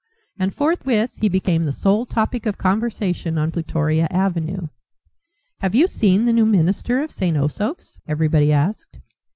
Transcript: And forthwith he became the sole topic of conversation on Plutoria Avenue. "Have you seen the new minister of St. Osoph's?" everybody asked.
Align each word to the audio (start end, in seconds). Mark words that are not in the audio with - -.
And 0.39 0.51
forthwith 0.51 1.11
he 1.21 1.29
became 1.29 1.65
the 1.65 1.71
sole 1.71 2.07
topic 2.07 2.47
of 2.47 2.57
conversation 2.57 3.37
on 3.37 3.51
Plutoria 3.51 4.07
Avenue. 4.09 4.69
"Have 5.59 5.75
you 5.75 5.85
seen 5.85 6.25
the 6.25 6.33
new 6.33 6.47
minister 6.47 7.01
of 7.01 7.11
St. 7.11 7.37
Osoph's?" 7.37 8.01
everybody 8.07 8.51
asked. 8.51 8.97